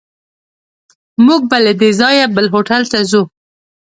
[1.25, 3.21] موږ به له دې ځایه بل هوټل ته ځو.